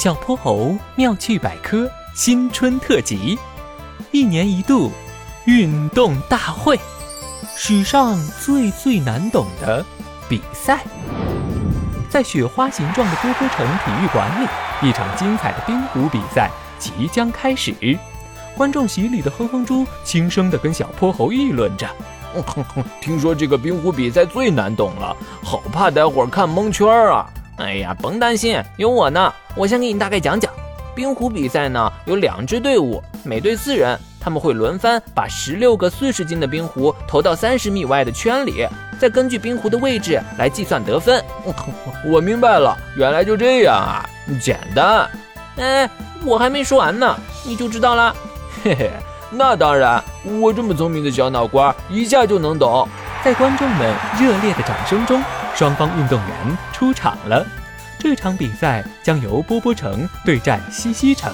[0.00, 3.38] 小泼猴妙趣百科新春特辑，
[4.12, 4.90] 一年一度
[5.44, 6.80] 运动大会，
[7.54, 9.84] 史上最最难懂的
[10.26, 10.82] 比赛，
[12.08, 14.48] 在雪花形状的波波城体育馆里，
[14.88, 17.74] 一场精彩的冰壶比赛即将开始。
[18.56, 21.86] 观众席里的哼哼猪轻声地跟小泼猴议论着
[23.02, 25.14] ：“听说这个冰壶比赛最难懂了，
[25.44, 27.30] 好怕待会儿看蒙圈啊！”
[27.60, 29.32] 哎呀，甭担心，有我呢。
[29.54, 30.50] 我先给你大概讲讲，
[30.94, 38.66] 冰壶比赛呢有两支队伍，每队四人，他们会轮番把十六个四十斤的冰壶投到三十米外的圈里，
[38.98, 41.22] 再根据冰壶的位置来计算得分。
[42.06, 44.08] 我明白了，原来就这样啊，
[44.40, 45.08] 简单。
[45.56, 45.88] 哎，
[46.24, 47.14] 我还没说完呢，
[47.44, 48.16] 你就知道了。
[48.64, 48.90] 嘿嘿，
[49.30, 50.02] 那当然，
[50.40, 52.88] 我这么聪明的小脑瓜一下就能懂。
[53.22, 55.22] 在观众们热烈的掌声中。
[55.54, 57.46] 双方运动员出场了，
[57.98, 61.32] 这场比赛将由波波城对战西西城。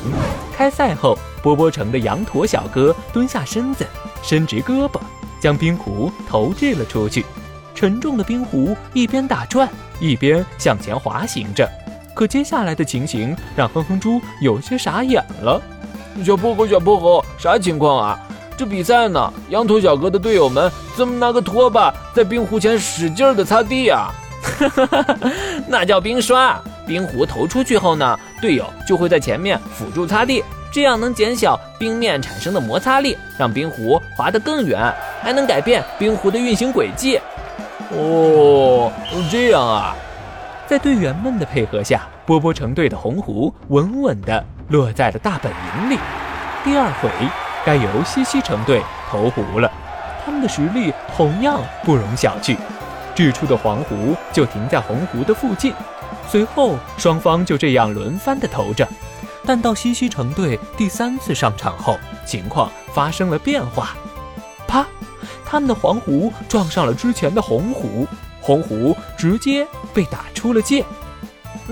[0.53, 3.87] 开赛后，波波城的羊驼小哥蹲下身子，
[4.23, 4.99] 伸直胳膊，
[5.41, 7.25] 将冰壶投掷了出去。
[7.73, 9.69] 沉重的冰壶一边打转，
[10.01, 11.71] 一边向前滑行着。
[12.15, 15.61] 可接下来的情形让哼哼猪有些傻眼了。
[16.25, 18.26] 小泼猴，小泼猴，啥情况啊？
[18.57, 19.33] 这比赛呢？
[19.51, 24.09] 羊驼小哥的队友们怎么拿个拖把在冰壶前使劲的擦地啊？
[25.69, 26.59] 那叫冰刷。
[26.87, 37.21] 冰壶投出去后呢，队友就会在前面辅助擦地，这样能减小冰面产生的摩擦力，让冰壶滑得更远，还能改变冰壶的运行轨迹。
[37.91, 38.91] 哦，
[39.31, 39.97] 这样啊！
[40.67, 45.99] 在队员们的配合下，波波城队的红壶稳稳地落在了大本营里。
[46.65, 47.46] 第二回。
[47.67, 49.69] 该由西西城队投壶了，
[50.25, 52.57] 他们的实力同样不容小觑。
[53.13, 55.75] 掷出的黄壶就停在红壶的附近，
[56.29, 58.87] 随后双方就这样轮番的投着。
[59.45, 63.97] 但到西西城队第三次上场后，情况发生了变化。
[64.69, 64.87] 啪！
[65.45, 68.07] 他们的黄壶撞上了之前的红壶，
[68.41, 70.85] 红壶直接被打出了界。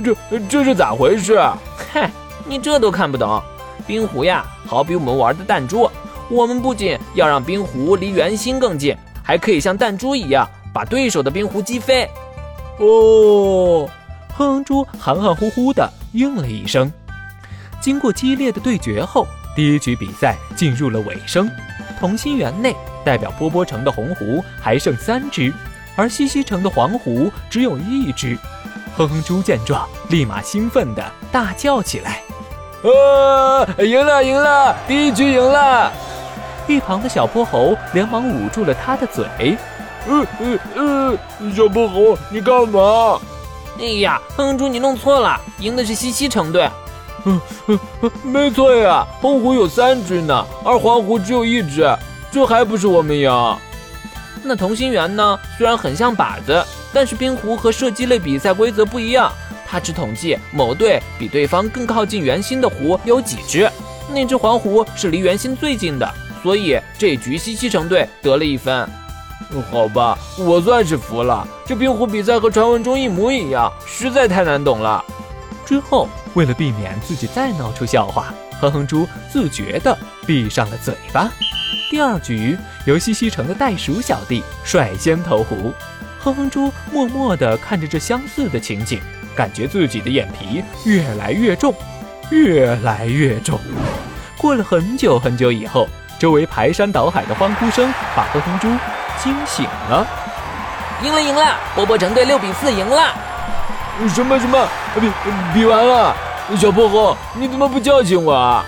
[0.03, 1.38] 这这是咋回事？
[1.93, 2.10] 嗨，
[2.47, 3.41] 你这都看不懂。
[3.87, 5.91] 冰壶呀，好比我们玩的弹珠，
[6.28, 12.09] 我们不仅要让冰壶离圆心更近，还可以像弹珠一样把对手的冰壶击飞。
[12.78, 13.89] 哦，
[14.34, 16.93] 哼哼猪含含糊糊的应了一声。
[17.81, 21.51] 经过激烈的对决后，第一局比赛进入了尾声。
[22.01, 22.75] 同心圆内
[23.05, 25.53] 代表波波城的红壶还剩三只，
[25.95, 28.37] 而西西城的黄壶只有一只。
[28.97, 32.23] 哼哼猪见状，立马兴奋地大叫起来。
[32.84, 33.67] 啊！
[33.78, 34.77] 赢了，赢了！
[34.87, 35.91] 第一局赢了！
[36.67, 39.56] 一旁的小泼猴连忙捂住了他的嘴。
[40.06, 41.19] 呃呃呃，
[41.56, 43.19] 小泼猴，你干嘛？
[43.78, 46.69] 哎呀，哼猪，你弄错了，赢的是西西城队。
[47.25, 47.78] 嗯嗯，
[48.22, 51.91] 没错呀，红壶有三只呢，而黄壶只有一只，
[52.31, 53.56] 这还不是我们赢？
[54.43, 55.39] 那同心圆呢？
[55.56, 56.62] 虽然很像靶子，
[56.93, 59.33] 但是冰壶和射击类比赛规则不一样。
[59.66, 63.70] 他只统计某队比对方更靠近圆心的湖有几只，
[64.12, 66.08] 那只黄湖是离圆心最近的，
[66.42, 68.88] 所以这局西西城队得了一分。
[69.70, 71.47] 好吧，我算是服了。
[71.66, 75.04] 这冰壶比赛和传闻中一模一样，实在太难懂了。
[75.64, 81.30] 之后，为了避免自己再闹出笑话，哼哼猪自觉地闭上了嘴巴。
[81.91, 85.72] 第二局由西西城的袋鼠小弟率先投壶，
[86.19, 89.00] 哼哼猪默默地看着这相似的情景。
[89.34, 91.75] 感觉自己的眼皮越来越重，
[92.31, 93.59] 越来越重。
[94.39, 98.69] 过了很久很久以后，周围排山倒海的欢呼声把哼哼猪
[99.22, 100.06] 惊醒了。
[101.03, 101.56] 赢了，赢了！
[101.75, 103.12] 波波城队六比四赢了。
[104.09, 104.67] 什么什么？
[105.00, 105.11] 比
[105.53, 106.15] 比完了？
[106.59, 108.65] 小泼猴，你怎么不叫醒我啊？